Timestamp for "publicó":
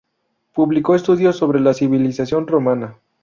0.55-0.95